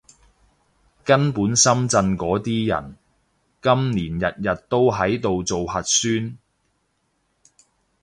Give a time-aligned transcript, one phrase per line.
[1.05, 2.97] 根本深圳嗰啲人，
[3.61, 6.39] 今年日日都喺度做核酸